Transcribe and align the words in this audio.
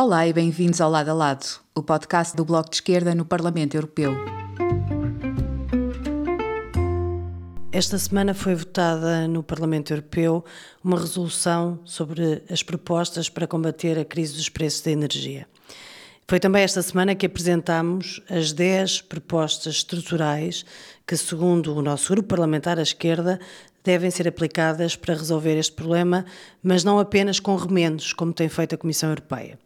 Olá 0.00 0.28
e 0.28 0.32
bem-vindos 0.32 0.80
ao 0.80 0.88
Lado 0.88 1.08
a 1.10 1.12
Lado, 1.12 1.44
o 1.74 1.82
podcast 1.82 2.36
do 2.36 2.44
Bloco 2.44 2.70
de 2.70 2.76
Esquerda 2.76 3.16
no 3.16 3.24
Parlamento 3.24 3.74
Europeu. 3.76 4.14
Esta 7.72 7.98
semana 7.98 8.32
foi 8.32 8.54
votada 8.54 9.26
no 9.26 9.42
Parlamento 9.42 9.92
Europeu 9.92 10.44
uma 10.84 11.00
resolução 11.00 11.80
sobre 11.84 12.44
as 12.48 12.62
propostas 12.62 13.28
para 13.28 13.48
combater 13.48 13.98
a 13.98 14.04
crise 14.04 14.36
dos 14.36 14.48
preços 14.48 14.82
da 14.82 14.92
energia. 14.92 15.48
Foi 16.28 16.38
também 16.38 16.62
esta 16.62 16.80
semana 16.80 17.16
que 17.16 17.26
apresentámos 17.26 18.22
as 18.30 18.52
10 18.52 19.02
propostas 19.02 19.74
estruturais 19.74 20.64
que, 21.04 21.16
segundo 21.16 21.74
o 21.74 21.82
nosso 21.82 22.12
grupo 22.12 22.28
parlamentar 22.28 22.78
à 22.78 22.82
esquerda, 22.82 23.40
devem 23.82 24.12
ser 24.12 24.28
aplicadas 24.28 24.94
para 24.94 25.14
resolver 25.14 25.58
este 25.58 25.72
problema, 25.72 26.24
mas 26.62 26.84
não 26.84 27.00
apenas 27.00 27.40
com 27.40 27.56
remendos, 27.56 28.12
como 28.12 28.32
tem 28.32 28.48
feito 28.48 28.76
a 28.76 28.78
Comissão 28.78 29.08
Europeia. 29.08 29.58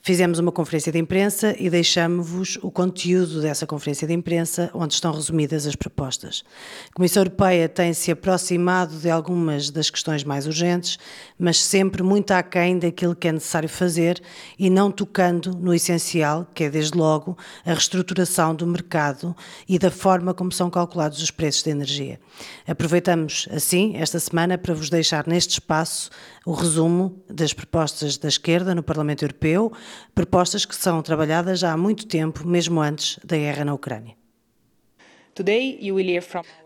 Fizemos 0.00 0.38
uma 0.38 0.50
conferência 0.50 0.90
de 0.90 0.98
imprensa 0.98 1.54
e 1.58 1.68
deixamos-vos 1.68 2.58
o 2.62 2.70
conteúdo 2.70 3.42
dessa 3.42 3.66
conferência 3.66 4.06
de 4.06 4.14
imprensa, 4.14 4.70
onde 4.72 4.94
estão 4.94 5.12
resumidas 5.12 5.66
as 5.66 5.76
propostas. 5.76 6.44
A 6.90 6.94
Comissão 6.94 7.22
Europeia 7.22 7.68
tem 7.68 7.92
se 7.92 8.10
aproximado 8.10 8.96
de 8.96 9.10
algumas 9.10 9.70
das 9.70 9.90
questões 9.90 10.24
mais 10.24 10.46
urgentes, 10.46 10.98
mas 11.38 11.60
sempre 11.60 12.02
muito 12.02 12.30
aquém 12.30 12.78
daquilo 12.78 13.14
que 13.14 13.28
é 13.28 13.32
necessário 13.32 13.68
fazer 13.68 14.22
e 14.58 14.70
não 14.70 14.90
tocando 14.90 15.50
no 15.50 15.74
essencial, 15.74 16.46
que 16.54 16.64
é, 16.64 16.70
desde 16.70 16.96
logo, 16.96 17.36
a 17.66 17.72
reestruturação 17.72 18.54
do 18.54 18.66
mercado 18.66 19.36
e 19.68 19.78
da 19.78 19.90
forma 19.90 20.32
como 20.32 20.52
são 20.52 20.70
calculados 20.70 21.20
os 21.22 21.30
preços 21.30 21.64
de 21.64 21.70
energia. 21.70 22.18
Aproveitamos, 22.66 23.46
assim, 23.50 23.96
esta 23.96 24.18
semana 24.18 24.56
para 24.56 24.72
vos 24.72 24.88
deixar 24.88 25.26
neste 25.26 25.54
espaço 25.54 26.08
o 26.46 26.52
resumo 26.52 27.22
das 27.28 27.52
propostas 27.52 28.16
da 28.16 28.26
esquerda 28.26 28.74
no 28.74 28.82
Parlamento 28.82 29.22
Europeu, 29.22 29.70
propostas 30.14 30.64
que 30.64 30.74
são 30.74 31.02
trabalhadas 31.02 31.58
já 31.60 31.72
há 31.72 31.76
muito 31.76 32.06
tempo, 32.06 32.46
mesmo 32.46 32.80
antes 32.80 33.18
da 33.24 33.36
guerra 33.36 33.64
na 33.64 33.74
Ucrânia. 33.74 34.16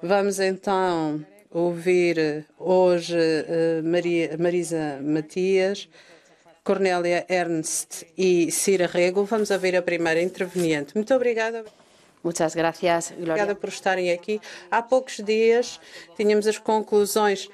Vamos 0.02 0.40
então 0.40 1.24
ouvir 1.50 2.46
hoje 2.58 3.14
uh, 3.14 3.86
Maria, 3.86 4.36
Marisa 4.38 4.98
Matias, 5.02 5.88
Cornélia 6.64 7.26
Ernst 7.28 8.04
e 8.16 8.50
Cira 8.50 8.86
Rego. 8.86 9.24
Vamos 9.24 9.50
ouvir 9.50 9.76
a 9.76 9.82
primeira 9.82 10.22
interveniente. 10.22 10.94
Muito 10.94 11.14
obrigada. 11.14 11.64
Muchas 12.24 12.54
gracias, 12.54 13.10
Gloria. 13.10 13.32
Obrigada 13.32 13.54
por 13.54 13.68
estarem 13.68 14.10
aqui. 14.12 14.40
Há 14.70 14.80
poucos 14.80 15.16
dias 15.16 15.80
tínhamos 16.16 16.46
as 16.46 16.56
conclusões 16.56 17.48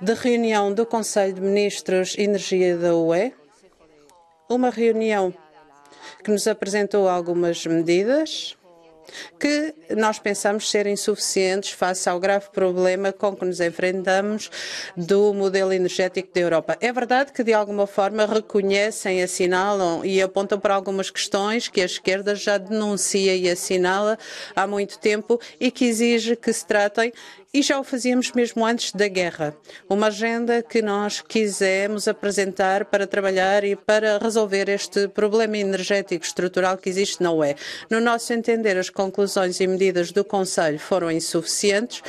da 0.00 0.14
reunião 0.14 0.74
do 0.74 0.84
Conselho 0.84 1.34
de 1.34 1.40
Ministros 1.40 2.10
de 2.10 2.22
Energia 2.22 2.76
da 2.76 2.94
UE 2.94 3.32
uma 4.48 4.70
reunião 4.70 5.32
que 6.22 6.30
nos 6.30 6.46
apresentou 6.46 7.08
algumas 7.08 7.64
medidas 7.66 8.56
que 9.38 9.74
nós 9.96 10.18
pensamos 10.18 10.70
serem 10.70 10.96
suficientes 10.96 11.70
face 11.70 12.08
ao 12.08 12.18
grave 12.18 12.48
problema 12.50 13.12
com 13.12 13.36
que 13.36 13.44
nos 13.44 13.60
enfrentamos 13.60 14.50
do 14.96 15.32
modelo 15.34 15.72
energético 15.72 16.32
da 16.32 16.40
Europa. 16.40 16.76
É 16.80 16.92
verdade 16.92 17.32
que, 17.32 17.44
de 17.44 17.52
alguma 17.52 17.86
forma, 17.86 18.26
reconhecem, 18.26 19.22
assinalam 19.22 20.04
e 20.04 20.20
apontam 20.22 20.58
para 20.58 20.74
algumas 20.74 21.10
questões 21.10 21.68
que 21.68 21.80
a 21.80 21.84
esquerda 21.84 22.34
já 22.34 22.58
denuncia 22.58 23.34
e 23.34 23.48
assinala 23.48 24.18
há 24.54 24.66
muito 24.66 24.98
tempo 24.98 25.40
e 25.60 25.70
que 25.70 25.84
exige 25.84 26.36
que 26.36 26.52
se 26.52 26.66
tratem 26.66 27.12
e 27.54 27.62
já 27.62 27.78
o 27.78 27.84
fazíamos 27.84 28.32
mesmo 28.32 28.66
antes 28.66 28.90
da 28.90 29.06
guerra. 29.06 29.56
Uma 29.88 30.08
agenda 30.08 30.60
que 30.60 30.82
nós 30.82 31.20
quisemos 31.20 32.08
apresentar 32.08 32.86
para 32.86 33.06
trabalhar 33.06 33.62
e 33.62 33.76
para 33.76 34.18
resolver 34.18 34.68
este 34.68 35.06
problema 35.06 35.56
energético 35.56 36.24
estrutural 36.24 36.76
que 36.76 36.90
existe 36.90 37.22
na 37.22 37.30
UE. 37.30 37.54
No 37.88 38.00
nosso 38.00 38.32
entender, 38.32 38.76
as 38.76 38.90
conclusões 38.90 39.60
e 39.60 39.68
medidas 39.68 40.10
do 40.10 40.24
Conselho 40.24 40.80
foram 40.80 41.12
insuficientes 41.12 42.02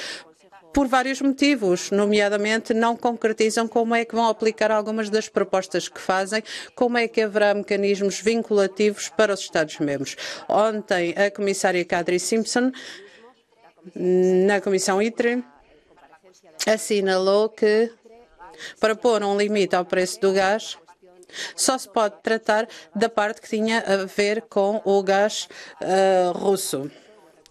por 0.74 0.88
vários 0.90 1.22
motivos, 1.22 1.90
nomeadamente 1.90 2.74
não 2.74 2.97
concretizam 2.97 3.66
como 3.66 3.96
é 3.96 4.03
que 4.03 4.14
vão 4.14 4.28
aplicar 4.28 4.72
algumas 4.72 5.09
das 5.09 5.30
propostas 5.30 5.88
que 5.88 6.02
fazem, 6.02 6.44
como 6.75 6.97
é 6.97 7.08
que 7.08 7.22
haverá 7.22 7.53
mecanismos 7.53 8.20
vinculativos 8.20 9.08
para 9.08 9.34
os 9.34 9.40
Estados-membros. 9.40 10.18
Ontem, 10.50 11.16
a 11.16 11.31
comissária 11.31 11.86
Kadri 11.86 12.20
Simpson 12.20 12.74
na 13.94 14.62
Comissão 14.62 15.01
ITRE 15.01 15.44
assinalou 16.66 17.50
que 17.50 17.91
para 18.79 18.96
pôr 18.96 19.23
um 19.23 19.38
limite 19.38 19.75
ao 19.75 19.85
preço 19.85 20.19
do 20.19 20.34
gás 20.34 20.78
só 21.56 21.78
se 21.78 21.90
pode 21.90 22.16
tratar 22.23 22.68
da 22.96 23.09
parte 23.09 23.41
que 23.41 23.50
tinha 23.50 23.79
a 23.79 24.06
ver 24.06 24.44
com 24.44 24.81
o 24.85 25.03
gás 25.03 25.50
uh, 25.81 26.31
russo. 26.31 26.90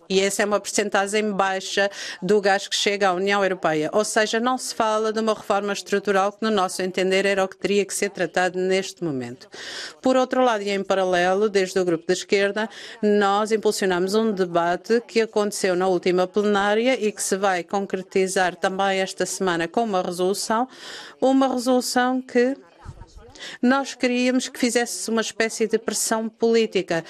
E 0.09 0.21
essa 0.21 0.43
é 0.43 0.45
uma 0.45 0.61
percentagem 0.61 1.33
baixa 1.33 1.91
do 2.23 2.41
gás 2.41 2.69
que 2.69 2.77
chega 2.77 3.09
à 3.09 3.13
União 3.13 3.43
Europeia. 3.43 3.91
Ou 3.93 4.05
seja, 4.05 4.39
não 4.39 4.59
se 4.59 4.75
fala 4.75 5.13
de 5.13 5.21
uma 5.21 5.35
reforma 5.35 5.73
estrutural 5.73 6.33
que, 6.33 6.43
no 6.43 6.51
nosso 6.51 6.83
entender, 6.83 7.27
era 7.27 7.45
o 7.45 7.49
que 7.49 7.57
teria 7.57 7.85
que 7.85 7.95
ser 7.95 8.11
tratado 8.11 8.59
neste 8.59 9.03
momento. 9.03 9.49
Por 10.03 10.17
outro 10.17 10.43
lado, 10.45 10.63
e 10.63 10.71
em 10.71 10.83
paralelo, 10.83 11.49
desde 11.49 11.79
o 11.79 11.85
grupo 11.85 12.07
da 12.07 12.13
esquerda, 12.13 12.69
nós 13.03 13.53
impulsionamos 13.53 14.15
um 14.15 14.33
debate 14.33 15.01
que 15.07 15.21
aconteceu 15.21 15.75
na 15.75 15.87
última 15.87 16.27
plenária 16.27 16.99
e 17.01 17.11
que 17.11 17.23
se 17.23 17.37
vai 17.37 17.63
concretizar 17.63 18.57
também 18.57 19.01
esta 19.01 19.27
semana 19.27 19.67
com 19.67 19.85
uma 19.85 20.03
resolução, 20.03 20.69
uma 21.21 21.49
resolução 21.49 22.21
que 22.21 22.57
nós 23.61 23.95
queríamos 23.95 24.49
que 24.49 24.59
fizesse 24.59 25.11
uma 25.11 25.21
espécie 25.21 25.67
de 25.67 25.79
pressão 25.79 26.29
política 26.29 27.05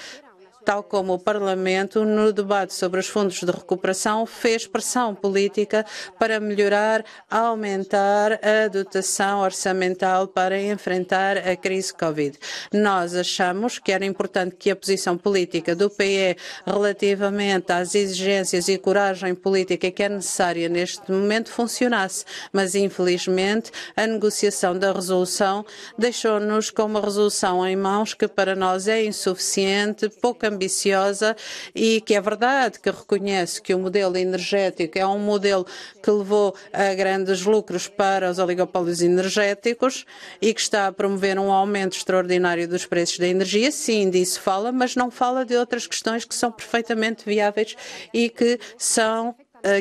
tal 0.65 0.81
como 0.81 1.13
o 1.13 1.19
Parlamento, 1.19 2.03
no 2.03 2.33
debate 2.33 2.73
sobre 2.73 2.99
os 2.99 3.07
fundos 3.07 3.39
de 3.39 3.51
recuperação, 3.51 4.25
fez 4.25 4.65
pressão 4.65 5.13
política 5.13 5.85
para 6.17 6.39
melhorar, 6.39 7.05
aumentar 7.29 8.39
a 8.43 8.67
dotação 8.67 9.41
orçamental 9.41 10.27
para 10.27 10.59
enfrentar 10.59 11.37
a 11.37 11.55
crise 11.55 11.93
Covid. 11.93 12.37
Nós 12.73 13.13
achamos 13.15 13.77
que 13.77 13.91
era 13.91 14.03
importante 14.03 14.55
que 14.55 14.71
a 14.71 14.75
posição 14.75 15.15
política 15.17 15.75
do 15.75 15.87
PE 15.87 16.35
relativamente 16.65 17.71
às 17.71 17.93
exigências 17.93 18.67
e 18.67 18.77
coragem 18.79 19.35
política 19.35 19.91
que 19.91 20.01
é 20.01 20.09
necessária 20.09 20.67
neste 20.67 21.11
momento 21.11 21.51
funcionasse, 21.51 22.25
mas 22.51 22.73
infelizmente 22.73 23.71
a 23.95 24.07
negociação 24.07 24.77
da 24.77 24.91
resolução 24.91 25.63
deixou-nos 25.95 26.71
com 26.71 26.83
uma 26.83 27.01
resolução 27.01 27.65
em 27.67 27.75
mãos 27.75 28.15
que 28.15 28.27
para 28.27 28.55
nós 28.55 28.87
é 28.87 29.05
insuficiente, 29.05 30.09
pouco 30.09 30.45
ambiciosa 30.55 31.35
e 31.73 32.01
que 32.01 32.15
é 32.15 32.21
verdade 32.21 32.79
que 32.79 32.89
reconhece 32.89 33.61
que 33.61 33.73
o 33.73 33.79
modelo 33.79 34.17
energético 34.17 34.97
é 34.97 35.05
um 35.05 35.19
modelo 35.19 35.65
que 36.01 36.09
levou 36.09 36.55
a 36.73 36.93
grandes 36.93 37.43
lucros 37.43 37.87
para 37.87 38.29
os 38.29 38.39
oligopólios 38.39 39.01
energéticos 39.01 40.05
e 40.41 40.53
que 40.53 40.61
está 40.61 40.87
a 40.87 40.91
promover 40.91 41.37
um 41.37 41.51
aumento 41.51 41.97
extraordinário 41.97 42.67
dos 42.67 42.85
preços 42.85 43.19
da 43.19 43.27
energia. 43.27 43.71
Sim, 43.71 44.09
disso 44.09 44.39
fala, 44.41 44.71
mas 44.71 44.95
não 44.95 45.11
fala 45.11 45.45
de 45.45 45.55
outras 45.55 45.85
questões 45.85 46.25
que 46.25 46.33
são 46.33 46.51
perfeitamente 46.51 47.23
viáveis 47.25 47.75
e 48.13 48.29
que 48.29 48.59
são 48.77 49.35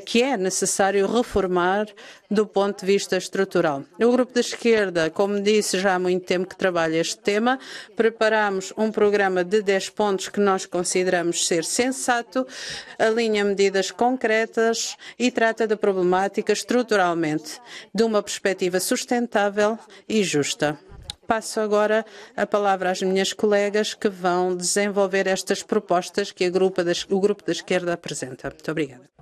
que 0.05 0.23
é 0.23 0.37
necessário 0.37 1.07
reformar 1.07 1.87
do 2.31 2.47
ponto 2.47 2.81
de 2.81 2.87
vista 2.87 3.17
estrutural. 3.17 3.85
O 4.01 4.11
Grupo 4.11 4.33
da 4.33 4.41
Esquerda, 4.41 5.11
como 5.11 5.41
disse, 5.41 5.79
já 5.79 5.95
há 5.95 5.99
muito 5.99 6.25
tempo 6.25 6.49
que 6.49 6.57
trabalha 6.57 6.99
este 6.99 7.19
tema. 7.19 7.59
Preparamos 7.95 8.73
um 8.77 8.91
programa 8.91 9.45
de 9.45 9.63
10 9.63 9.91
pontos 9.91 10.29
que 10.29 10.41
nós 10.41 10.67
consideramos 10.67 11.47
ser 11.47 11.65
sensato, 11.65 12.47
alinha 12.99 13.45
medidas 13.45 13.91
concretas 13.91 14.97
e 15.19 15.31
trata 15.31 15.67
da 15.67 15.77
problemática 15.77 16.53
estruturalmente, 16.53 17.61
de 17.95 18.03
uma 18.03 18.23
perspectiva 18.23 18.81
sustentável 18.81 19.79
e 20.09 20.25
justa. 20.25 20.79
Passo 21.27 21.61
agora 21.61 22.05
a 22.37 22.47
palavra 22.47 22.91
às 22.91 23.01
minhas 23.01 23.33
colegas 23.33 23.95
que 23.95 24.09
vão 24.09 24.55
desenvolver 24.55 25.27
estas 25.27 25.63
propostas 25.63 26.31
que 26.31 26.51
grupo 26.51 26.83
o 27.09 27.21
Grupo 27.21 27.45
da 27.45 27.53
Esquerda 27.53 27.95
apresenta. 27.95 28.51
Muito 28.51 28.71
obrigada. 28.71 29.14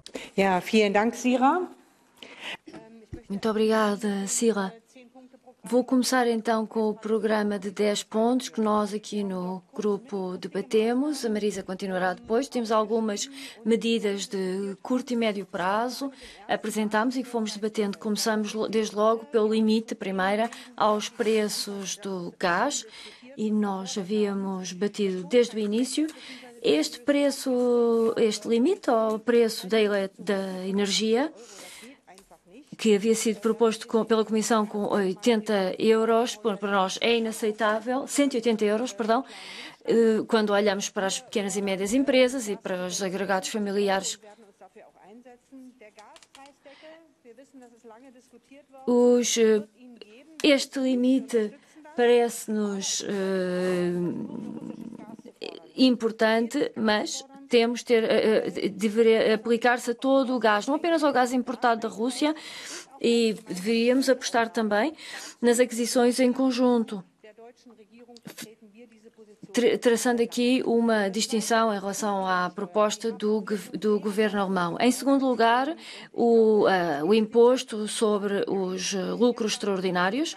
Muito 3.28 3.49
obrigada, 3.49 4.26
Sira. 4.26 4.75
Vou 5.64 5.84
começar 5.84 6.26
então 6.26 6.66
com 6.66 6.88
o 6.88 6.94
programa 6.94 7.56
de 7.56 7.70
10 7.70 8.02
pontos 8.02 8.49
que 8.49 8.60
nós 8.60 8.93
aqui 8.93 9.22
no 9.22 9.62
grupo 9.72 10.37
debatemos. 10.37 11.25
A 11.25 11.31
Marisa 11.31 11.62
continuará 11.62 12.14
depois. 12.14 12.49
Temos 12.49 12.72
algumas 12.72 13.31
medidas 13.64 14.26
de 14.26 14.76
curto 14.82 15.12
e 15.12 15.16
médio 15.16 15.46
prazo 15.46 16.10
apresentamos 16.49 17.16
e 17.16 17.22
que 17.22 17.28
fomos 17.28 17.54
debatendo. 17.54 17.96
Começamos 17.96 18.52
desde 18.69 18.96
logo 18.96 19.25
pelo 19.26 19.54
limite, 19.54 19.94
primeira, 19.94 20.50
aos 20.76 21.08
preços 21.08 21.96
do 21.96 22.34
gás 22.37 22.84
e 23.37 23.49
nós 23.49 23.96
havíamos 23.96 24.72
batido 24.72 25.25
desde 25.28 25.56
o 25.56 25.60
início 25.60 26.08
este 26.62 27.00
preço, 27.00 28.14
este 28.17 28.49
limite 28.49 28.88
ao 28.88 29.19
preço 29.19 29.67
da, 29.67 29.79
da 30.19 30.67
energia 30.67 31.32
que 32.79 32.94
havia 32.94 33.14
sido 33.14 33.41
proposto 33.41 33.87
com, 33.87 34.05
pela 34.05 34.25
Comissão 34.25 34.67
com 34.67 34.85
80 34.87 35.76
euros, 35.79 36.37
para 36.37 36.70
nós 36.70 36.99
é 37.00 37.17
inaceitável, 37.17 38.06
180 38.06 38.64
euros, 38.64 38.93
perdão, 38.93 39.25
uh, 39.82 40.25
quando 40.26 40.50
olhamos 40.50 40.88
para 40.88 41.06
as 41.06 41.20
pequenas 41.20 41.56
e 41.56 41.62
médias 41.62 41.93
empresas 41.94 42.49
e 42.49 42.56
para 42.56 42.87
os 42.87 43.03
agregados 43.03 43.50
familiares. 43.50 44.19
Os, 48.87 49.37
este 50.43 50.81
limite 50.81 51.55
parece-nos 51.94 53.05
importante, 55.76 56.72
mas 56.76 57.24
temos 57.48 57.82
ter, 57.82 58.04
uh, 58.04 58.70
deveria 58.70 59.34
aplicar-se 59.34 59.90
a 59.90 59.94
todo 59.94 60.34
o 60.34 60.38
gás, 60.38 60.66
não 60.66 60.74
apenas 60.74 61.04
ao 61.04 61.12
gás 61.12 61.32
importado 61.32 61.82
da 61.82 61.88
Rússia, 61.88 62.34
e 63.00 63.34
deveríamos 63.46 64.08
apostar 64.08 64.48
também 64.48 64.94
nas 65.40 65.60
aquisições 65.60 66.19
em 66.20 66.32
conjunto 66.32 67.04
traçando 69.80 70.22
aqui 70.22 70.62
uma 70.64 71.08
distinção 71.08 71.75
em 71.75 71.78
relação 71.78 72.26
à 72.26 72.48
proposta 72.48 73.12
do, 73.12 73.44
do 73.78 74.00
governo 74.00 74.40
alemão. 74.40 74.76
Em 74.80 74.90
segundo 74.90 75.26
lugar, 75.26 75.76
o, 76.12 76.64
uh, 76.64 77.04
o 77.04 77.12
imposto 77.12 77.86
sobre 77.86 78.44
os 78.48 78.94
lucros 78.94 79.52
extraordinários. 79.52 80.36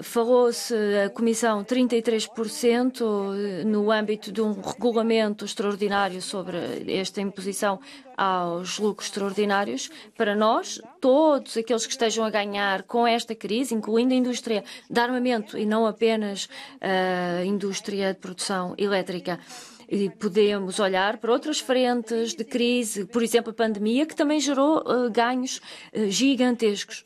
Falou-se 0.00 0.74
a 1.04 1.08
Comissão 1.08 1.64
33% 1.64 3.64
no 3.64 3.90
âmbito 3.90 4.30
de 4.30 4.42
um 4.42 4.60
regulamento 4.60 5.44
extraordinário 5.44 6.20
sobre 6.20 6.58
esta 6.88 7.20
imposição 7.20 7.80
aos 8.16 8.78
lucros 8.78 9.08
extraordinários. 9.08 9.90
Para 10.16 10.36
nós, 10.36 10.80
todos 11.00 11.56
aqueles 11.56 11.86
que 11.86 11.92
estejam 11.92 12.24
a 12.24 12.30
ganhar 12.30 12.82
com 12.82 13.06
esta 13.06 13.34
crise, 13.34 13.74
incluindo 13.74 14.12
a 14.12 14.16
indústria 14.16 14.64
de 14.88 15.00
armamento 15.00 15.56
e 15.56 15.64
não 15.64 15.86
apenas 15.86 16.48
a 16.80 17.44
indústria 17.44 18.12
de 18.12 18.20
produção 18.20 18.74
elétrica, 18.76 19.40
e 19.88 20.10
podemos 20.10 20.80
olhar 20.80 21.16
para 21.18 21.32
outras 21.32 21.60
frentes 21.60 22.34
de 22.34 22.44
crise, 22.44 23.04
por 23.04 23.22
exemplo, 23.22 23.50
a 23.50 23.54
pandemia, 23.54 24.04
que 24.04 24.16
também 24.16 24.40
gerou 24.40 24.78
uh, 24.78 25.10
ganhos 25.10 25.60
uh, 25.94 26.10
gigantescos. 26.10 27.04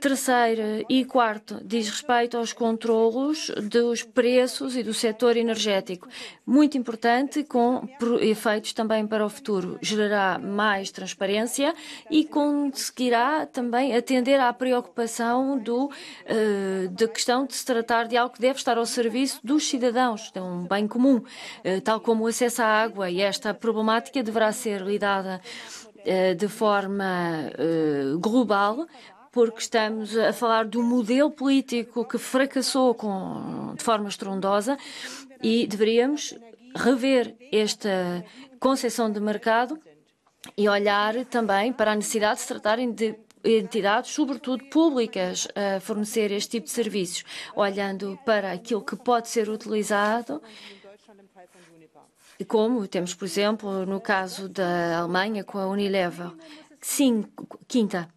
Terceira 0.00 0.84
e 0.88 1.04
quarto 1.04 1.60
diz 1.64 1.88
respeito 1.88 2.36
aos 2.36 2.52
controlos 2.52 3.50
dos 3.68 4.04
preços 4.04 4.76
e 4.76 4.82
do 4.84 4.94
setor 4.94 5.36
energético. 5.36 6.06
Muito 6.46 6.78
importante, 6.78 7.42
com 7.42 7.82
efeitos 8.20 8.72
também 8.72 9.08
para 9.08 9.26
o 9.26 9.28
futuro. 9.28 9.76
Gerará 9.82 10.38
mais 10.38 10.92
transparência 10.92 11.74
e 12.08 12.24
conseguirá 12.24 13.44
também 13.44 13.96
atender 13.96 14.38
à 14.38 14.52
preocupação 14.52 15.58
do, 15.58 15.86
uh, 15.86 16.88
da 16.90 17.08
questão 17.08 17.44
de 17.44 17.56
se 17.56 17.66
tratar 17.66 18.06
de 18.06 18.16
algo 18.16 18.34
que 18.34 18.40
deve 18.40 18.58
estar 18.58 18.78
ao 18.78 18.86
serviço 18.86 19.40
dos 19.42 19.68
cidadãos, 19.68 20.30
de 20.30 20.38
um 20.38 20.64
bem 20.64 20.86
comum, 20.86 21.16
uh, 21.16 21.80
tal 21.82 22.00
como 22.00 22.24
o 22.24 22.26
acesso 22.28 22.62
à 22.62 22.66
água. 22.66 23.10
E 23.10 23.20
esta 23.20 23.52
problemática 23.52 24.22
deverá 24.22 24.52
ser 24.52 24.80
lidada 24.80 25.40
uh, 25.96 26.34
de 26.36 26.46
forma 26.46 27.50
global 28.20 28.86
porque 29.38 29.60
estamos 29.60 30.18
a 30.18 30.32
falar 30.32 30.68
um 30.74 30.82
modelo 30.82 31.30
político 31.30 32.04
que 32.04 32.18
fracassou 32.18 32.92
com, 32.92 33.72
de 33.76 33.84
forma 33.84 34.08
estrondosa 34.08 34.76
e 35.40 35.64
deveríamos 35.64 36.34
rever 36.74 37.36
esta 37.52 38.24
concepção 38.58 39.08
de 39.08 39.20
mercado 39.20 39.78
e 40.56 40.68
olhar 40.68 41.24
também 41.26 41.72
para 41.72 41.92
a 41.92 41.94
necessidade 41.94 42.34
de 42.34 42.40
se 42.40 42.48
tratarem 42.48 42.90
de 42.90 43.14
entidades, 43.44 44.10
sobretudo 44.10 44.64
públicas, 44.64 45.46
a 45.54 45.78
fornecer 45.78 46.32
este 46.32 46.50
tipo 46.58 46.66
de 46.66 46.72
serviços, 46.72 47.24
olhando 47.54 48.18
para 48.26 48.50
aquilo 48.50 48.84
que 48.84 48.96
pode 48.96 49.28
ser 49.28 49.48
utilizado 49.48 50.42
como 52.48 52.88
temos, 52.88 53.14
por 53.14 53.24
exemplo, 53.24 53.86
no 53.86 54.00
caso 54.00 54.48
da 54.48 54.98
Alemanha 54.98 55.44
com 55.44 55.58
a 55.58 55.68
Unilever. 55.68 56.32
Quinta, 57.68 58.08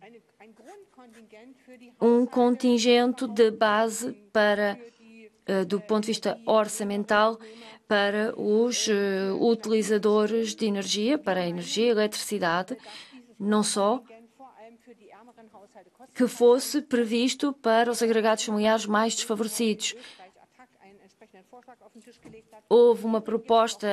um 2.00 2.25
contingente 2.25 3.27
de 3.27 3.51
base 3.51 4.12
para, 4.33 4.77
uh, 5.47 5.65
do 5.65 5.79
ponto 5.79 6.01
de 6.01 6.07
vista 6.07 6.39
orçamental, 6.45 7.39
para 7.88 8.33
os 8.39 8.88
uh, 8.88 9.35
utilizadores 9.39 10.56
de 10.56 10.65
energia, 10.65 11.18
para 11.18 11.41
a 11.41 11.47
energia 11.47 11.88
e 11.88 11.89
eletricidade, 11.89 12.77
não 13.39 13.63
só 13.63 14.01
que 16.13 16.27
fosse 16.27 16.81
previsto 16.81 17.53
para 17.53 17.89
os 17.89 18.01
agregados 18.01 18.44
familiares 18.44 18.85
mais 18.85 19.15
desfavorecidos. 19.15 19.95
Houve 22.68 23.06
uma 23.06 23.21
proposta 23.21 23.88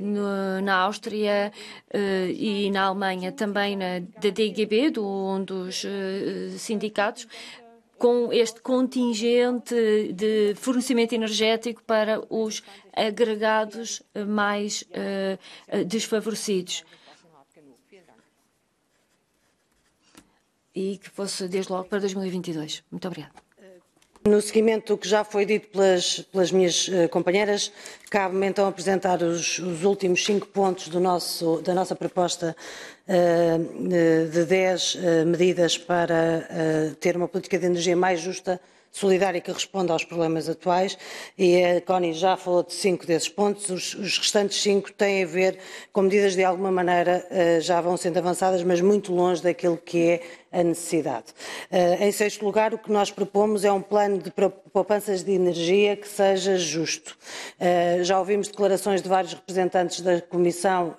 no, 0.00 0.60
na 0.62 0.76
Áustria 0.76 1.52
uh, 1.94 2.30
e 2.30 2.70
na 2.70 2.84
Alemanha, 2.84 3.32
também 3.32 3.76
na, 3.76 4.00
da 4.00 4.30
DGB, 4.30 4.90
do, 4.90 5.06
um 5.06 5.44
dos 5.44 5.84
uh, 5.84 6.58
sindicatos, 6.58 7.26
com 7.98 8.32
este 8.32 8.60
contingente 8.60 9.74
de 10.12 10.54
fornecimento 10.56 11.14
energético 11.14 11.82
para 11.84 12.22
os 12.30 12.62
agregados 12.94 14.02
mais 14.26 14.82
uh, 14.82 15.84
desfavorecidos. 15.84 16.84
E 20.74 20.98
que 20.98 21.10
fosse 21.10 21.48
desde 21.48 21.70
logo 21.72 21.88
para 21.88 21.98
2022. 21.98 22.82
Muito 22.90 23.06
obrigada. 23.06 23.49
No 24.22 24.38
seguimento 24.42 24.92
do 24.92 24.98
que 24.98 25.08
já 25.08 25.24
foi 25.24 25.46
dito 25.46 25.68
pelas, 25.68 26.20
pelas 26.30 26.52
minhas 26.52 26.88
uh, 26.88 27.08
companheiras, 27.08 27.72
cabe-me 28.10 28.46
então 28.46 28.66
apresentar 28.68 29.22
os, 29.22 29.58
os, 29.58 29.82
últimos 29.82 30.22
cinco 30.22 30.46
pontos 30.46 30.88
nosso, 30.88 31.62
da 31.62 31.72
nossa 31.72 31.96
proposta 31.96 32.54
uh, 33.08 34.28
de 34.28 34.44
10 34.44 34.94
uh, 34.94 34.98
medidas 35.26 35.78
para 35.78 36.46
ter 37.00 37.16
uma 37.16 37.28
política 37.28 37.58
de 37.58 37.64
energia 37.64 37.96
mais 37.96 38.20
justa 38.20 38.60
solidária 38.90 39.40
que 39.40 39.52
responda 39.52 39.92
aos 39.92 40.04
problemas 40.04 40.48
atuais 40.48 40.98
e 41.38 41.62
a 41.64 41.80
Connie 41.80 42.12
já 42.12 42.36
falou 42.36 42.62
de 42.62 42.72
cinco 42.74 43.06
desses 43.06 43.28
pontos, 43.28 43.68
os, 43.70 43.94
os, 43.94 44.18
restantes 44.18 44.60
cinco 44.60 44.92
têm 44.92 45.22
a 45.22 45.26
ver 45.26 45.58
com 45.92 46.02
medidas 46.02 46.34
de 46.34 46.42
alguma 46.42 46.70
maneira 46.70 47.26
uh, 47.30 47.60
já 47.60 47.80
vão 47.80 47.96
sendo 47.96 48.18
avançadas, 48.18 48.62
mas 48.62 48.80
muito 48.80 49.12
longe 49.14 49.42
daquilo 49.42 49.76
que 49.76 50.08
é 50.08 50.20
a 50.52 50.64
necessidade. 50.64 51.26
Uh, 51.70 52.02
em 52.02 52.10
sexto 52.10 52.44
lugar, 52.44 52.74
o 52.74 52.78
que 52.78 52.90
nós 52.90 53.10
propomos 53.10 53.64
é 53.64 53.70
um 53.70 53.80
plano 53.80 54.18
de 54.18 54.32
poupanças 54.72 55.22
de 55.22 55.32
energia 55.32 55.96
que 55.96 56.08
seja 56.08 56.58
justo. 56.58 57.16
Uh, 57.60 58.02
já 58.02 58.18
ouvimos 58.18 58.48
declarações 58.48 59.00
de 59.00 59.08
vários 59.08 59.34
representantes 59.34 60.00
da 60.00 60.20
Comissão 60.20 60.94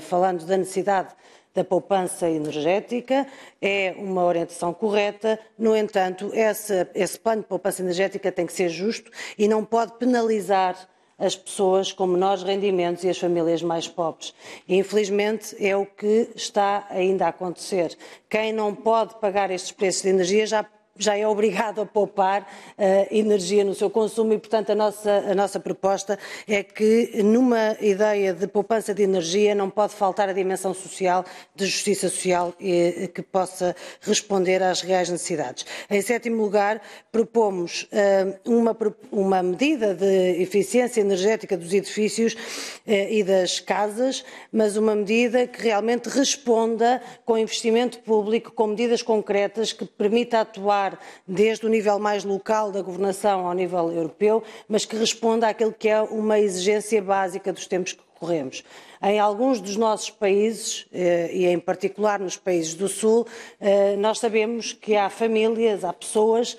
falando 0.00 0.44
da 0.44 0.56
necessidade 0.56 1.14
da 1.56 1.64
poupança 1.64 2.28
energética, 2.28 3.26
é 3.60 3.94
uma 3.96 4.24
orientação 4.24 4.74
correta, 4.74 5.40
no 5.58 5.74
entanto, 5.74 6.30
esse, 6.34 7.18
plano 7.18 7.42
de 7.42 7.48
poupança 7.48 7.80
energética 7.80 8.30
tem 8.30 8.46
que 8.46 8.52
ser 8.52 8.68
justo 8.68 9.10
e 9.38 9.48
não 9.48 9.64
pode 9.64 9.94
penalizar 9.94 10.76
as 11.18 11.34
pessoas 11.34 11.92
com 11.92 12.06
menores 12.06 12.42
rendimentos 12.42 13.02
e 13.02 13.08
as 13.08 13.18
famílias 13.18 13.62
mais 13.62 13.88
pobres. 13.88 14.34
E, 14.68 14.76
infelizmente, 14.76 15.56
é 15.58 15.74
o 15.74 15.86
que 15.86 16.28
está 16.36 16.86
ainda 16.90 17.24
a 17.24 17.28
acontecer. 17.28 17.96
Quem 18.28 18.52
não 18.52 18.74
pode 18.74 19.14
pagar 19.14 19.50
estes 19.50 19.72
preços 19.72 20.02
de 20.02 20.10
energia 20.10 20.46
já 20.46 20.62
já 20.98 21.16
é 21.16 21.26
obrigado 21.26 21.80
a 21.80 21.86
poupar 21.86 22.42
uh, 22.42 23.06
energia 23.10 23.64
no 23.64 23.74
seu 23.74 23.90
consumo 23.90 24.32
e, 24.32 24.38
portanto, 24.38 24.70
a 24.70 24.74
nossa, 24.74 25.10
a 25.30 25.34
nossa 25.34 25.60
proposta 25.60 26.18
é 26.46 26.62
que, 26.62 27.22
numa 27.22 27.76
ideia 27.80 28.32
de 28.32 28.46
poupança 28.46 28.94
de 28.94 29.02
energia, 29.02 29.54
não 29.54 29.70
pode 29.70 29.94
faltar 29.94 30.28
a 30.28 30.32
dimensão 30.32 30.72
social, 30.74 31.24
de 31.54 31.66
justiça 31.66 32.08
social, 32.08 32.54
e, 32.60 33.10
que 33.14 33.22
possa 33.22 33.74
responder 34.00 34.62
às 34.62 34.80
reais 34.80 35.08
necessidades. 35.08 35.66
Em 35.90 36.00
sétimo 36.00 36.42
lugar, 36.42 36.80
propomos 37.10 37.82
uh, 37.84 38.38
uma, 38.44 38.76
uma 39.10 39.42
medida 39.42 39.94
de 39.94 40.42
eficiência 40.42 41.00
energética 41.00 41.56
dos 41.56 41.72
edifícios 41.72 42.34
uh, 42.34 42.90
e 43.10 43.22
das 43.22 43.60
casas, 43.60 44.24
mas 44.52 44.76
uma 44.76 44.94
medida 44.94 45.46
que 45.46 45.62
realmente 45.62 46.08
responda 46.08 47.02
com 47.24 47.36
investimento 47.36 47.98
público, 48.00 48.52
com 48.52 48.68
medidas 48.68 49.02
concretas 49.02 49.72
que 49.72 49.84
permita 49.84 50.40
atuar 50.40 50.85
desde 51.26 51.64
o 51.64 51.68
nível 51.68 51.98
mais 51.98 52.24
local 52.24 52.70
da 52.70 52.82
governação 52.82 53.46
ao 53.46 53.54
nível 53.54 53.90
europeu, 53.92 54.42
mas 54.68 54.84
que 54.84 54.96
responda 54.96 55.48
àquilo 55.48 55.72
que 55.72 55.88
é 55.88 56.00
uma 56.00 56.38
exigência 56.38 57.00
básica 57.00 57.52
dos 57.52 57.66
tempos 57.66 57.92
que 57.92 58.02
corremos. 58.18 58.64
Em 59.02 59.20
alguns 59.20 59.60
dos 59.60 59.76
nossos 59.76 60.10
países, 60.10 60.86
eh, 60.92 61.30
e 61.32 61.46
em 61.46 61.58
particular 61.58 62.18
nos 62.18 62.36
países 62.36 62.74
do 62.74 62.88
Sul, 62.88 63.26
eh, 63.60 63.94
nós 63.96 64.18
sabemos 64.18 64.72
que 64.72 64.96
há 64.96 65.10
famílias, 65.10 65.84
há 65.84 65.92
pessoas 65.92 66.56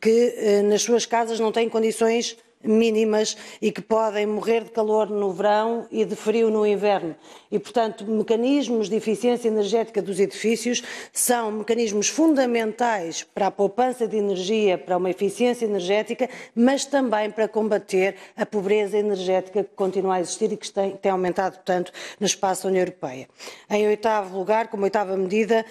que 0.00 0.34
eh, 0.36 0.62
nas 0.62 0.82
suas 0.82 1.04
casas 1.04 1.40
não 1.40 1.50
têm 1.50 1.68
condições 1.68 2.36
mínimas 2.62 3.36
e 3.60 3.72
que 3.72 3.80
podem 3.80 4.26
morrer 4.26 4.64
de 4.64 4.70
calor 4.70 5.08
no 5.08 5.32
verão 5.32 5.86
e 5.90 6.04
de 6.04 6.14
frio 6.14 6.50
no 6.50 6.66
inverno. 6.66 7.16
E, 7.50 7.58
portanto, 7.58 8.04
mecanismos 8.04 8.88
de 8.88 8.96
eficiência 8.96 9.48
energética 9.48 10.02
dos 10.02 10.20
edifícios 10.20 10.82
são 11.12 11.50
mecanismos 11.50 12.08
fundamentais 12.08 13.22
para 13.34 13.46
a 13.46 13.50
poupança 13.50 14.06
de 14.06 14.16
energia, 14.16 14.76
para 14.78 14.96
uma 14.96 15.10
eficiência 15.10 15.64
energética, 15.64 16.28
mas 16.54 16.84
também 16.84 17.30
para 17.30 17.48
combater 17.48 18.16
a 18.36 18.44
pobreza 18.44 18.98
energética 18.98 19.64
que 19.64 19.74
continua 19.74 20.16
a 20.16 20.20
existir 20.20 20.52
e 20.52 20.56
que 20.56 20.70
tem, 20.70 20.96
tem 20.96 21.10
aumentado 21.10 21.58
tanto 21.64 21.92
no 22.18 22.26
espaço 22.26 22.64
da 22.64 22.68
União 22.68 22.82
Europeia. 22.82 23.28
Em 23.68 23.86
oitavo 23.86 24.38
lugar, 24.38 24.68
como 24.68 24.84
oitava 24.84 25.16
medida, 25.16 25.64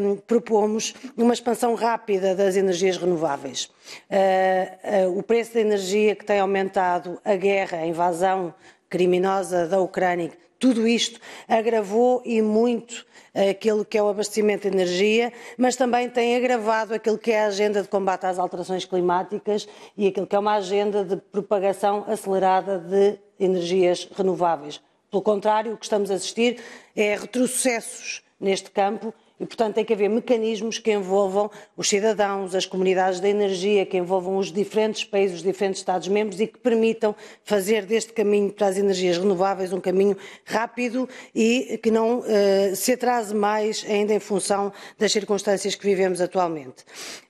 um, 0.00 0.16
propomos 0.16 0.94
uma 1.16 1.34
expansão 1.34 1.74
rápida 1.74 2.34
das 2.34 2.56
energias 2.56 2.96
renováveis. 2.96 3.70
Uh, 4.10 5.08
uh, 5.08 5.18
o 5.18 5.22
preço 5.22 5.54
da 5.54 5.60
energia 5.60 6.14
que 6.14 6.24
tem 6.24 6.40
aumentado, 6.40 7.20
a 7.24 7.36
guerra, 7.36 7.78
a 7.78 7.86
invasão 7.86 8.54
criminosa 8.88 9.66
da 9.66 9.80
Ucrânia, 9.80 10.30
tudo 10.58 10.86
isto 10.86 11.20
agravou 11.46 12.22
e 12.24 12.40
muito 12.40 13.04
aquilo 13.50 13.84
que 13.84 13.98
é 13.98 14.02
o 14.02 14.08
abastecimento 14.08 14.62
de 14.62 14.74
energia, 14.74 15.32
mas 15.58 15.76
também 15.76 16.08
tem 16.08 16.34
agravado 16.36 16.94
aquilo 16.94 17.18
que 17.18 17.30
é 17.30 17.44
a 17.44 17.48
agenda 17.48 17.82
de 17.82 17.88
combate 17.88 18.24
às 18.24 18.38
alterações 18.38 18.84
climáticas 18.84 19.68
e 19.96 20.06
aquilo 20.06 20.26
que 20.26 20.34
é 20.34 20.38
uma 20.38 20.54
agenda 20.54 21.04
de 21.04 21.16
propagação 21.16 22.04
acelerada 22.08 22.78
de 22.78 23.18
energias 23.38 24.08
renováveis. 24.16 24.80
Pelo 25.10 25.22
contrário, 25.22 25.74
o 25.74 25.76
que 25.76 25.84
estamos 25.84 26.10
a 26.10 26.14
assistir 26.14 26.60
é 26.94 27.14
retrocessos 27.14 28.22
neste 28.40 28.70
campo 28.70 29.12
e, 29.38 29.44
portanto, 29.44 29.74
tem 29.74 29.84
que 29.84 29.92
haver 29.92 30.08
mecanismos 30.08 30.78
que 30.78 30.90
envolvam 30.90 31.50
os 31.76 31.88
cidadãos, 31.88 32.54
as 32.54 32.64
comunidades 32.64 33.20
da 33.20 33.28
energia, 33.28 33.84
que 33.84 33.96
envolvam 33.96 34.38
os 34.38 34.50
diferentes 34.50 35.04
países, 35.04 35.36
os 35.36 35.42
diferentes 35.42 35.80
Estados-membros 35.80 36.40
e 36.40 36.46
que 36.46 36.58
permitam 36.58 37.14
fazer 37.44 37.84
deste 37.84 38.12
caminho 38.12 38.50
para 38.50 38.68
as 38.68 38.78
energias 38.78 39.18
renováveis 39.18 39.72
um 39.72 39.80
caminho 39.80 40.16
rápido 40.44 41.08
e 41.34 41.78
que 41.82 41.90
não 41.90 42.20
uh, 42.20 42.74
se 42.74 42.92
atrase 42.92 43.34
mais 43.34 43.84
ainda 43.88 44.14
em 44.14 44.20
função 44.20 44.72
das 44.98 45.12
circunstâncias 45.12 45.74
que 45.74 45.84
vivemos 45.84 46.20
atualmente. 46.20 46.82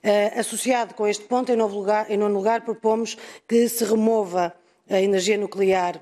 Uh, 0.03 0.39
associado 0.39 0.93
com 0.93 1.05
este 1.05 1.25
ponto, 1.25 1.51
em 1.51 1.55
lugar, 1.55 2.09
em 2.09 2.15
nono 2.15 2.35
lugar, 2.35 2.61
propomos 2.61 3.17
que 3.47 3.67
se 3.67 3.83
remova 3.83 4.53
a 4.89 5.01
energia 5.01 5.37
nuclear 5.37 5.99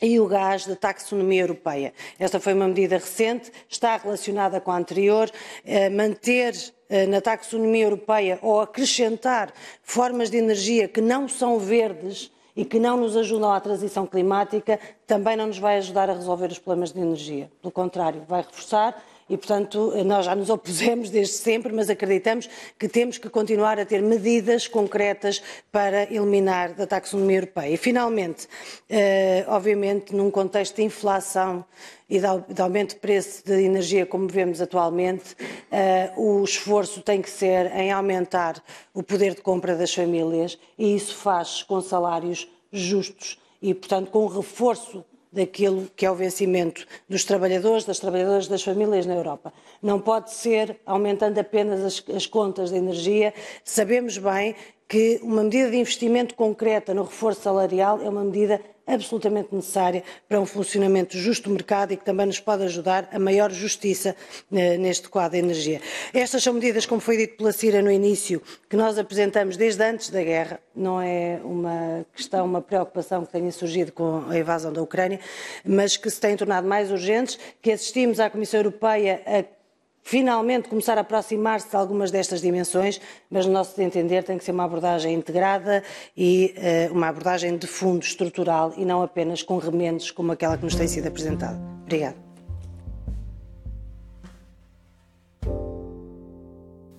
e 0.00 0.18
o 0.20 0.26
gás 0.26 0.66
da 0.66 0.76
taxonomia 0.76 1.42
europeia. 1.42 1.92
Esta 2.18 2.40
foi 2.40 2.52
uma 2.52 2.68
medida 2.68 2.96
recente, 2.96 3.52
está 3.68 3.96
relacionada 3.96 4.60
com 4.60 4.70
a 4.70 4.76
anterior, 4.76 5.30
eh, 5.64 5.88
manter 5.90 6.54
eh, 6.88 7.06
na 7.06 7.20
taxonomia 7.20 7.84
europeia 7.84 8.38
ou 8.42 8.60
acrescentar 8.60 9.52
formas 9.82 10.30
de 10.30 10.36
energia 10.36 10.88
que 10.88 11.00
não 11.00 11.28
são 11.28 11.58
verdes 11.58 12.30
e 12.56 12.64
que 12.64 12.78
não 12.78 12.96
nos 12.96 13.16
ajudam 13.16 13.52
à 13.52 13.60
transição 13.60 14.06
climática, 14.06 14.78
também 15.06 15.36
não 15.36 15.46
nos 15.46 15.58
vai 15.58 15.78
ajudar 15.78 16.08
a 16.08 16.14
resolver 16.14 16.46
os 16.46 16.58
problemas 16.58 16.92
de 16.92 17.00
energia. 17.00 17.50
Pelo 17.60 17.72
contrário, 17.72 18.22
vai 18.28 18.42
reforçar 18.42 19.02
e, 19.28 19.36
portanto, 19.36 19.92
nós 20.04 20.26
já 20.26 20.34
nos 20.34 20.50
opusemos 20.50 21.10
desde 21.10 21.34
sempre, 21.34 21.72
mas 21.72 21.88
acreditamos 21.88 22.48
que 22.78 22.88
temos 22.88 23.18
que 23.18 23.28
continuar 23.28 23.78
a 23.78 23.86
ter 23.86 24.02
medidas 24.02 24.66
concretas 24.66 25.42
para 25.72 26.04
eliminar 26.12 26.74
da 26.74 26.86
taxonomia 26.86 27.38
europeia. 27.38 27.72
E, 27.72 27.76
finalmente, 27.76 28.46
eh, 28.88 29.44
obviamente, 29.48 30.14
num 30.14 30.30
contexto 30.30 30.76
de 30.76 30.82
inflação 30.82 31.64
e 32.08 32.20
de 32.20 32.62
aumento 32.62 32.94
de 32.94 33.00
preço 33.00 33.44
de 33.44 33.62
energia 33.62 34.04
como 34.04 34.28
vemos 34.28 34.60
atualmente, 34.60 35.34
eh, 35.70 36.12
o 36.16 36.44
esforço 36.44 37.00
tem 37.00 37.22
que 37.22 37.30
ser 37.30 37.74
em 37.74 37.90
aumentar 37.90 38.62
o 38.92 39.02
poder 39.02 39.34
de 39.34 39.40
compra 39.40 39.74
das 39.74 39.92
famílias 39.92 40.58
e 40.78 40.94
isso 40.94 41.14
faz 41.16 41.62
com 41.62 41.80
salários 41.80 42.46
justos 42.70 43.38
e, 43.62 43.72
portanto, 43.72 44.10
com 44.10 44.26
reforço 44.26 45.02
daquilo 45.34 45.88
que 45.96 46.06
é 46.06 46.10
o 46.10 46.14
vencimento 46.14 46.86
dos 47.08 47.24
trabalhadores, 47.24 47.84
das 47.84 47.98
trabalhadoras, 47.98 48.46
das 48.46 48.62
famílias 48.62 49.04
na 49.04 49.14
Europa. 49.14 49.52
Não 49.82 50.00
pode 50.00 50.32
ser 50.32 50.78
aumentando 50.86 51.38
apenas 51.38 51.80
as, 51.82 52.04
as 52.14 52.26
contas 52.26 52.70
de 52.70 52.76
energia. 52.76 53.34
Sabemos 53.64 54.16
bem 54.16 54.54
que 54.88 55.18
uma 55.22 55.42
medida 55.42 55.70
de 55.70 55.76
investimento 55.76 56.34
concreta 56.34 56.94
no 56.94 57.02
reforço 57.02 57.42
salarial 57.42 58.00
é 58.00 58.08
uma 58.08 58.24
medida 58.24 58.60
absolutamente 58.86 59.54
necessária 59.54 60.02
para 60.28 60.40
um 60.40 60.46
funcionamento 60.46 61.16
justo 61.16 61.48
do 61.48 61.54
mercado 61.54 61.92
e 61.92 61.96
que 61.96 62.04
também 62.04 62.26
nos 62.26 62.40
pode 62.40 62.62
ajudar 62.64 63.08
a 63.12 63.18
maior 63.18 63.50
justiça 63.50 64.14
eh, 64.52 64.76
neste 64.76 65.08
quadro 65.08 65.38
de 65.38 65.44
energia. 65.44 65.80
Estas 66.12 66.42
são 66.42 66.52
medidas, 66.52 66.86
como 66.86 67.00
foi 67.00 67.16
dito 67.16 67.36
pela 67.36 67.52
Cira 67.52 67.80
no 67.80 67.90
início, 67.90 68.42
que 68.68 68.76
nós 68.76 68.98
apresentamos 68.98 69.56
desde 69.56 69.82
antes 69.82 70.10
da 70.10 70.22
guerra, 70.22 70.60
não 70.74 71.00
é 71.00 71.40
uma 71.42 72.04
questão, 72.14 72.44
uma 72.44 72.60
preocupação 72.60 73.24
que 73.24 73.32
tenha 73.32 73.50
surgido 73.50 73.92
com 73.92 74.24
a 74.28 74.38
invasão 74.38 74.72
da 74.72 74.82
Ucrânia, 74.82 75.20
mas 75.64 75.96
que 75.96 76.10
se 76.10 76.20
têm 76.20 76.36
tornado 76.36 76.66
mais 76.66 76.90
urgentes, 76.90 77.38
que 77.62 77.72
assistimos 77.72 78.20
à 78.20 78.28
Comissão 78.28 78.60
Europeia 78.60 79.22
a 79.26 79.63
finalmente 80.04 80.68
começar 80.68 80.98
a 80.98 81.00
aproximar-se 81.00 81.70
de 81.70 81.76
algumas 81.76 82.10
destas 82.10 82.40
dimensões, 82.40 83.00
mas 83.30 83.46
no 83.46 83.52
nosso 83.52 83.80
entender 83.80 84.22
tem 84.22 84.38
que 84.38 84.44
ser 84.44 84.52
uma 84.52 84.64
abordagem 84.64 85.14
integrada 85.14 85.82
e 86.16 86.54
uh, 86.90 86.94
uma 86.94 87.08
abordagem 87.08 87.56
de 87.56 87.66
fundo 87.66 88.02
estrutural 88.02 88.74
e 88.76 88.84
não 88.84 89.02
apenas 89.02 89.42
com 89.42 89.56
remendos 89.56 90.10
como 90.10 90.30
aquela 90.30 90.56
que 90.58 90.64
nos 90.64 90.74
tem 90.74 90.86
sido 90.86 91.08
apresentada. 91.08 91.58
Obrigada. 91.82 92.16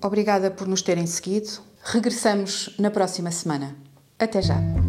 Obrigada 0.04 0.52
por 0.52 0.68
nos 0.68 0.82
terem 0.82 1.08
seguido. 1.08 1.62
Regressamos 1.84 2.76
na 2.80 2.92
próxima 2.92 3.32
semana. 3.32 3.76
Até 4.20 4.42
já. 4.42 4.85